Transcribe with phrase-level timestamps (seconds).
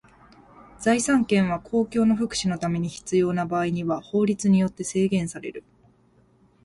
[0.79, 5.63] 財産権は公共の福祉のために必要な場合には法律によって制限される。